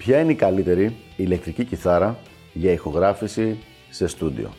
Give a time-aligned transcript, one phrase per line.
[0.00, 2.18] Ποια είναι η καλύτερη ηλεκτρική κιθάρα
[2.52, 3.58] για ηχογράφηση
[3.90, 4.50] σε στούντιο;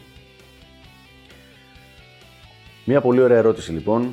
[2.85, 4.11] Μια πολύ ωραία ερώτηση λοιπόν,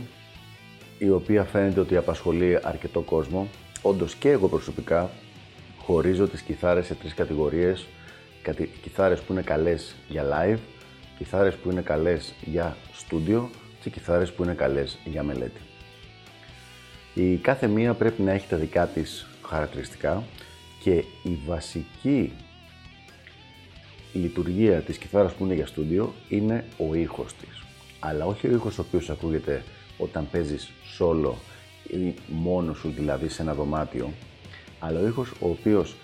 [0.99, 3.49] η οποία φαίνεται ότι απασχολεί αρκετό κόσμο.
[3.83, 5.11] Όντως και εγώ προσωπικά
[5.79, 7.87] χωρίζω τις κιθάρες σε τρεις κατηγορίες.
[8.83, 10.59] Κιθάρες που είναι καλές για live,
[11.19, 13.51] κιθάρες που είναι καλές για στούντιο
[13.83, 15.61] και κιθάρες που είναι καλές για μελέτη.
[17.15, 20.25] Η κάθε μία πρέπει να έχει τα δικά της χαρακτηριστικά
[20.81, 22.33] και η βασική
[24.13, 27.63] λειτουργία της κιθάρας που είναι για στούντιο είναι ο ήχος της.
[28.01, 29.65] Αλλά όχι ο ήχος ο οποίος ακούγεται
[29.99, 31.33] όταν παίζεις solo
[31.91, 34.13] ή μόνος σου δηλαδή σε ένα δωμάτιο,
[34.79, 35.95] αλλά ο ήχος ο οποίος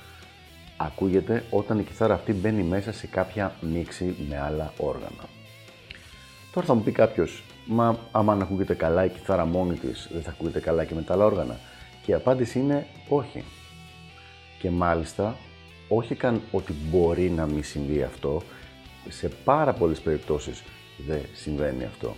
[0.77, 5.29] ακούγεται όταν η κιθάρα αυτή μπαίνει μέσα σε κάποια μίξη με άλλα όργανα.
[6.53, 10.31] Τώρα θα μου πει κάποιος, μα άμα ακούγεται καλά η κιθάρα μόνη της, δεν θα
[10.31, 11.59] ακούγεται καλά και με τα άλλα όργανα;
[12.03, 13.45] Και η απάντηση είναι όχι.
[14.65, 15.37] Και μάλιστα,
[15.89, 18.43] όχι καν ότι μπορεί να μην συμβεί αυτό,
[19.09, 20.63] σε πάρα πολλές περιπτώσεις
[21.07, 22.15] δεν συμβαίνει αυτό.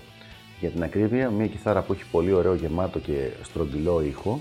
[0.60, 4.40] Για την ακρίβεια, μια κιθάρα που έχει πολύ ωραίο γεμάτο και στρογγυλό ήχο,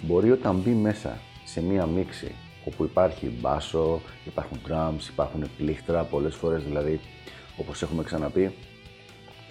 [0.00, 2.34] μπορεί όταν μπει μέσα σε μια μίξη
[2.64, 7.00] όπου υπάρχει μπάσο, υπάρχουν drums, υπάρχουν πλήχτρα, πολλές φορές δηλαδή,
[7.56, 8.54] όπως έχουμε ξαναπεί,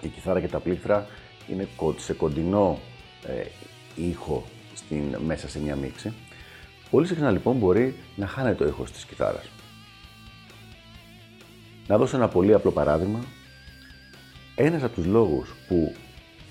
[0.00, 1.06] η κιθάρα και τα πλήχτρα
[1.50, 2.78] είναι σε κοντινό
[3.26, 3.44] ε,
[3.94, 4.44] ήχο
[4.74, 6.12] στην, μέσα σε μια μίξη
[6.90, 9.48] Πολύ συχνά λοιπόν μπορεί να χάνεται ο ήχος της κιθάρας.
[11.86, 13.24] Να δώσω ένα πολύ απλό παράδειγμα.
[14.54, 15.94] Ένας από τους λόγους που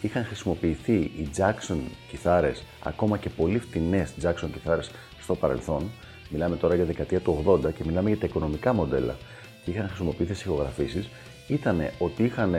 [0.02, 1.78] είχαν χρησιμοποιηθεί οι Jackson
[2.10, 5.92] κιθάρες, ακόμα και πολύ φτηνές Jackson κιθάρες στο παρελθόν,
[6.30, 9.16] μιλάμε τώρα για δεκαετία του 80 και μιλάμε για τα οικονομικά μοντέλα
[9.64, 11.10] και είχαν χρησιμοποιηθεί σε ηχογραφήσεις,
[11.48, 12.56] ήταν ότι είχαν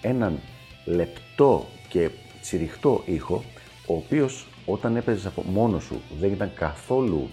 [0.00, 0.38] έναν
[0.84, 2.10] λεπτό και
[2.40, 3.44] τσιριχτό ήχο,
[3.86, 7.30] ο οποίος όταν έπαιζες από μόνος σου δεν ήταν καθόλου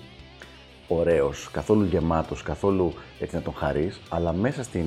[0.87, 4.85] ωραίος, καθόλου γεμάτος, καθόλου έτσι να τον χαρείς, αλλά μέσα, στην,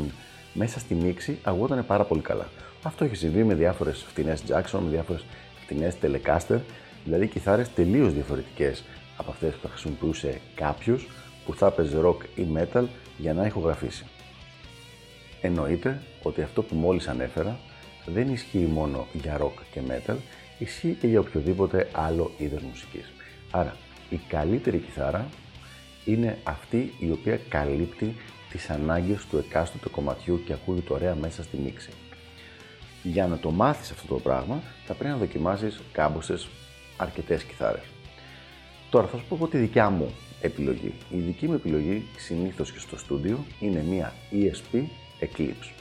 [0.53, 2.49] μέσα στη μίξη αγόταν πάρα πολύ καλά.
[2.83, 5.25] Αυτό έχει συμβεί με διάφορες φτηνές Jackson, με διάφορες
[5.63, 6.59] φτηνές Telecaster,
[7.05, 8.85] δηλαδή κιθάρες τελείως διαφορετικές
[9.17, 11.09] από αυτές που θα χρησιμοποιούσε κάποιος
[11.47, 12.85] που θα έπαιζε rock ή metal
[13.19, 14.05] για να ηχογραφήσει.
[15.41, 17.59] Εννοείται ότι αυτό που μόλις ανέφερα
[18.07, 20.17] δεν ισχύει μόνο για rock και metal,
[20.59, 23.13] ισχύει και για οποιοδήποτε άλλο είδος μουσικής.
[23.51, 23.77] Άρα,
[24.11, 25.29] η καλύτερη κιθάρα
[26.05, 28.15] είναι αυτή η οποία καλύπτει
[28.51, 31.91] τις ανάγκες του εκάστοτε κομματιού και ακούγεται ωραία μέσα στη μίξη.
[33.03, 36.49] Για να το μάθεις αυτό το πράγμα, θα πρέπει να δοκιμάσεις κάμποσες
[36.97, 37.85] αρκετές κιθάρες.
[38.91, 40.95] Τώρα θα σου πω εγώ τη δικιά μου επιλογή.
[41.11, 44.83] Η δική μου επιλογή συνήθως και στο στούντιο είναι μια ESP
[45.21, 45.73] Eclipse.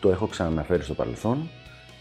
[0.00, 1.48] Το έχω ξαναναφέρει στο παρελθόν,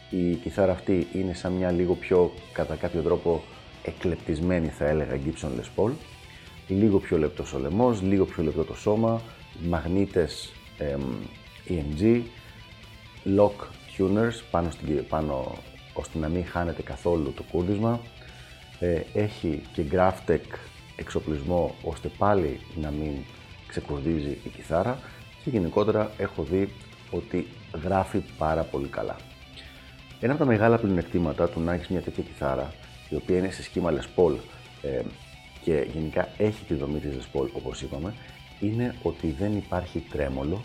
[0.09, 3.43] η κιθάρα αυτή είναι σαν μια λίγο πιο, κατά κάποιο τρόπο,
[3.83, 5.91] εκλεπτισμένη θα έλεγα Gibson Les Paul.
[6.67, 9.21] Λίγο πιο λεπτός ο λαιμός, λίγο πιο λεπτό το σώμα,
[9.69, 10.53] μαγνήτες
[11.67, 12.21] EMG,
[13.37, 13.65] lock
[13.97, 15.57] tuners πάνω, στην, πάνω
[15.93, 17.99] ώστε να μην χάνεται καθόλου το κούρδισμα.
[18.79, 20.39] Ε, έχει και Graphtec
[20.95, 23.11] εξοπλισμό ώστε πάλι να μην
[23.67, 24.99] ξεκουρδίζει η κιθάρα
[25.43, 26.69] και γενικότερα έχω δει
[27.11, 27.47] ότι
[27.83, 29.15] γράφει πάρα πολύ καλά.
[30.19, 32.73] Ένα από τα μεγάλα πλεονεκτήματα του να έχεις μια τέτοια κιθάρα,
[33.09, 34.35] η οποία είναι σε σχήμα Les Paul
[34.81, 35.01] ε,
[35.63, 38.13] και γενικά έχει τη δομή της Les Paul όπως είπαμε,
[38.59, 40.61] είναι ότι δεν υπάρχει τρέμολο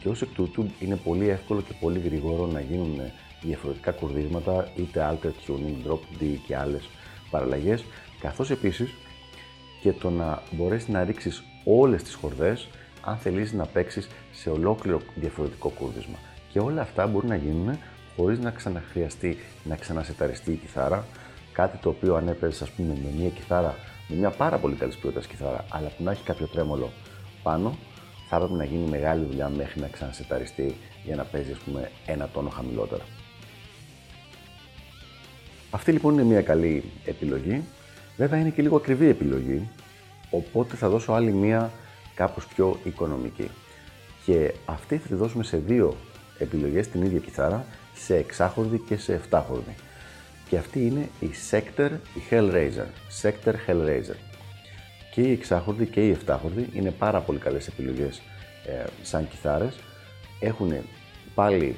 [0.00, 3.00] και ως εκ τούτου είναι πολύ εύκολο και πολύ γρήγορο να γίνουν
[3.42, 6.88] διαφορετικά κουρδίσματα είτε alter tuning, drop D και άλλες
[7.30, 7.84] παραλλαγές
[8.20, 8.90] καθώς επίσης
[9.80, 12.68] και το να μπορέσεις να ρίξεις όλες τις χορδές
[13.00, 16.18] αν θελήσεις να παίξεις σε ολόκληρο διαφορετικό κούρδισμα.
[16.52, 17.78] Και όλα αυτά μπορούν να γίνουν
[18.16, 21.04] χωρίς να ξαναχρειαστεί να ξανασεταριστεί η κιθάρα,
[21.52, 23.74] κάτι το οποίο αν έπαιζε, ας πούμε, με μια κιθάρα,
[24.08, 26.92] με μια πάρα πολύ καλής ποιότητας κιθάρα, αλλά που να έχει κάποιο τρέμολο
[27.42, 27.76] πάνω,
[28.28, 32.28] θα έπρεπε να γίνει μεγάλη δουλειά μέχρι να ξανασεταριστεί για να παίζει, ας πούμε, ένα
[32.28, 33.02] τόνο χαμηλότερα.
[35.70, 37.64] Αυτή λοιπόν είναι μια καλή επιλογή.
[38.16, 39.68] Βέβαια είναι και λίγο ακριβή επιλογή,
[40.30, 41.70] οπότε θα δώσω άλλη μια
[42.14, 43.50] κάπως πιο οικονομική.
[44.24, 45.96] Και αυτή θα τη δώσουμε σε δύο
[46.38, 47.64] επιλογές την ίδια κιθάρα
[47.94, 49.74] σε εξάχορδη και σε εφτάχορδη.
[50.48, 52.86] και αυτή είναι η Sector, η Hellraiser.
[53.22, 54.16] Sector Hellraiser.
[55.12, 58.22] Και η εξάχορδη και η εφτάχορδη είναι πάρα πολύ καλές επιλογές
[58.66, 59.74] ε, σαν κιθάρες.
[60.40, 60.72] Έχουν
[61.34, 61.76] πάλι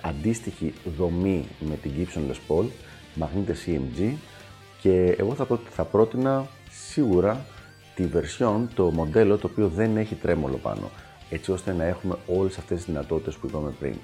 [0.00, 2.66] αντίστοιχη δομή με την Gibson Les Paul,
[3.14, 4.12] μαγνήτες EMG
[4.80, 7.46] και εγώ θα, θα πρότεινα σίγουρα
[7.94, 10.90] τη version, το μοντέλο το οποίο δεν έχει τρέμολο πάνω,
[11.30, 13.94] έτσι ώστε να έχουμε όλες αυτές τις δυνατότητες που είπαμε πριν.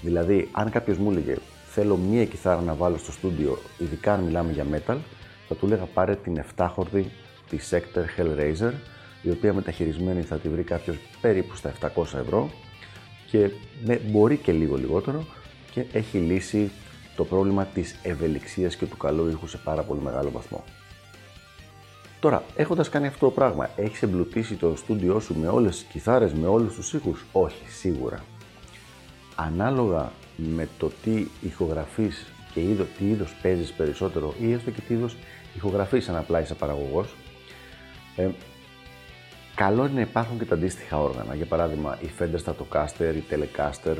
[0.00, 1.34] Δηλαδή, αν κάποιος μου έλεγε
[1.66, 4.96] θέλω μία κιθάρα να βάλω στο στούντιο, ειδικά αν μιλάμε για metal,
[5.48, 7.04] θα του έλεγα πάρε την 7χορδη
[7.48, 8.72] της Sector Hellraiser,
[9.22, 12.50] η οποία μεταχειρισμένη θα τη βρει κάποιος περίπου στα 700 ευρώ
[13.30, 13.50] και
[14.10, 15.24] μπορεί και λίγο λιγότερο
[15.70, 16.70] και έχει λύσει
[17.16, 20.64] το πρόβλημα της ευελιξίας και του καλού ήχου σε πάρα πολύ μεγάλο βαθμό.
[22.20, 26.32] Τώρα, έχοντας κάνει αυτό το πράγμα, έχεις εμπλουτίσει το στούντιό σου με όλες τις κιθάρες,
[26.32, 28.24] με όλους τους ήχους; Όχι, σίγουρα.
[29.40, 34.94] Ανάλογα με το τι ηχογραφείς και είδο, τι είδος παίζεις περισσότερο ή έστω και τι
[34.94, 35.16] είδος
[35.56, 37.14] ηχογραφείς αν απλά είσαι παραγωγός,
[38.16, 38.28] ε,
[39.54, 41.34] καλό είναι να υπάρχουν και τα αντίστοιχα όργανα.
[41.34, 43.96] Για παράδειγμα, η Fender Stratocaster, η Telecaster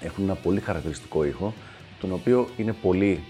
[0.00, 1.54] έχουν ένα πολύ χαρακτηριστικό ήχο,
[2.00, 3.20] τον οποίο είναι πολύ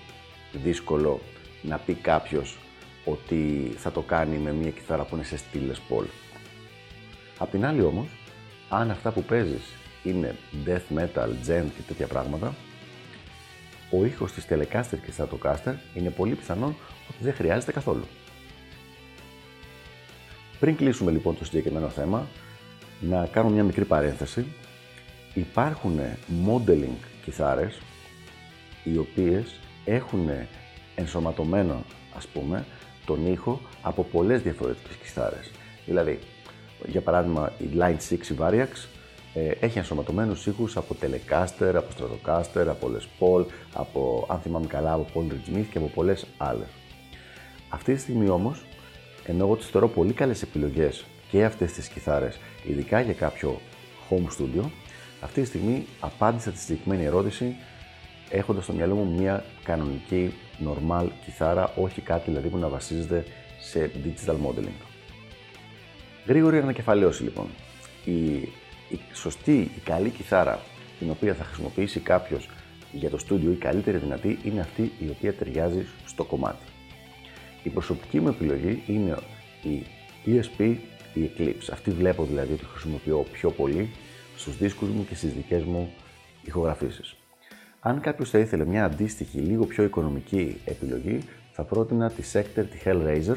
[0.52, 1.20] δύσκολο
[1.62, 2.58] να πει κάποιος
[3.04, 6.06] ότι θα το κάνει με μια κιθάρα που είναι σε στήλες Paul.
[7.38, 8.06] Απ' την άλλη όμως,
[8.68, 9.62] αν αυτά που παίζεις
[10.06, 10.34] είναι
[10.66, 12.54] death metal, gent και τέτοια πράγματα,
[13.90, 16.76] ο ήχος της Telecaster και Stratocaster είναι πολύ πιθανόν
[17.10, 18.04] ότι δεν χρειάζεται καθόλου.
[20.60, 22.26] Πριν κλείσουμε λοιπόν το συγκεκριμένο θέμα,
[23.00, 24.46] να κάνω μια μικρή παρένθεση.
[25.34, 26.00] Υπάρχουν
[26.46, 27.78] modeling κιθάρες
[28.84, 29.54] οι οποίες
[29.84, 30.30] έχουν
[30.94, 31.84] ενσωματωμένο
[32.16, 32.64] ας πούμε
[33.06, 35.50] τον ήχο από πολλές διαφορετικές κιθάρες.
[35.86, 36.18] Δηλαδή,
[36.86, 38.95] για παράδειγμα, η Line 6 Variax ε,
[39.60, 43.44] έχει ενσωματωμένους ήχους από Telecaster, από Stratocaster, από Les Paul,
[43.74, 46.68] από, αν θυμάμαι καλά, από Paul Smith και από πολλές άλλες.
[47.68, 48.64] Αυτή τη στιγμή όμως,
[49.26, 53.60] ενώ εγώ τις θεωρώ πολύ καλές επιλογές και αυτές τις κιθάρες, ειδικά για κάποιο
[54.10, 54.64] home studio,
[55.20, 57.56] αυτή τη στιγμή απάντησα τη συγκεκριμένη ερώτηση
[58.30, 60.34] έχοντας στο μυαλό μου μια κανονική
[60.64, 63.24] normal κιθάρα, όχι κάτι δηλαδή που να βασίζεται
[63.60, 64.86] σε digital modeling.
[66.26, 67.46] Γρήγορη ανακεφαλαίωση λοιπόν.
[68.04, 68.48] Η,
[68.88, 70.60] η σωστή, η καλή κιθάρα
[70.98, 72.48] την οποία θα χρησιμοποιήσει κάποιος
[72.92, 76.64] για το στούντιο η καλύτερη δυνατή είναι αυτή η οποία ταιριάζει στο κομμάτι.
[77.62, 79.16] Η προσωπική μου επιλογή είναι
[79.62, 79.86] η
[80.26, 80.76] ESP,
[81.14, 81.68] η Eclipse.
[81.72, 83.90] Αυτή βλέπω δηλαδή ότι χρησιμοποιώ πιο πολύ
[84.36, 85.92] στους δίσκους μου και στις δικές μου
[86.42, 87.16] ηχογραφήσεις.
[87.80, 91.18] Αν κάποιος θα ήθελε μια αντίστοιχη, λίγο πιο οικονομική επιλογή,
[91.52, 93.36] θα πρότεινα τη Sector, τη Hellraiser,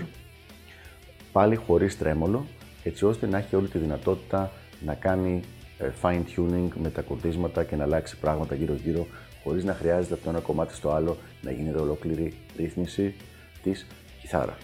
[1.32, 2.46] πάλι χωρίς τρέμολο,
[2.84, 4.52] έτσι ώστε να έχει όλη τη δυνατότητα
[4.86, 5.42] να κάνει
[5.78, 9.08] ε, fine tuning με τα κουρδίσματα και να αλλάξει πράγματα γύρω-γύρω,
[9.44, 13.16] χωρίς να χρειάζεται από το ένα κομμάτι στο άλλο να γίνεται ολόκληρη ρύθμιση
[13.64, 13.88] της
[14.22, 14.58] κιθάρα.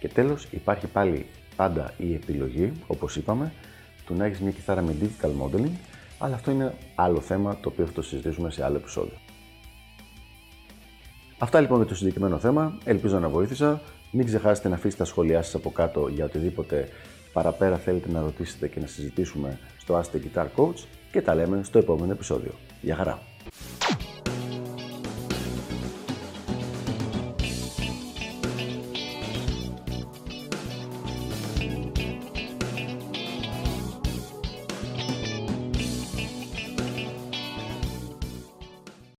[0.00, 1.26] Και τέλος υπάρχει πάλι
[1.56, 3.52] πάντα η επιλογή, όπως είπαμε,
[4.06, 5.76] του να έχεις μια κιθάρα με digital modeling,
[6.18, 9.16] αλλά αυτό είναι άλλο θέμα το οποίο θα το συζητήσουμε σε άλλο επεισόδιο.
[11.38, 12.78] Αυτά λοιπόν για το συγκεκριμένο θέμα.
[12.84, 13.80] Ελπίζω να βοήθησα.
[14.10, 16.88] Μην ξεχάσετε να αφήσετε τα σχόλιά σας από κάτω για οτιδήποτε
[17.32, 21.62] παραπέρα θέλετε να ρωτήσετε και να συζητήσουμε στο Ask the Guitar Coach και τα λέμε
[21.62, 22.52] στο επόμενο επεισόδιο.
[22.80, 23.18] Γεια χαρά!